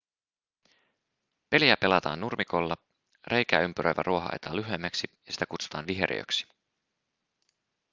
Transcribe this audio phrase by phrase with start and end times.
[1.49, 2.75] peliä pelataan nurmikolla
[3.27, 6.47] reikää ympäröivä ruoho ajetaan lyhyemmäksi ja sitä kutsutaan viheriöksi